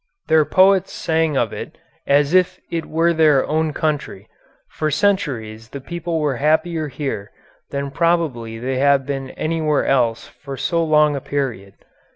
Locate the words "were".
2.87-3.13, 6.19-6.37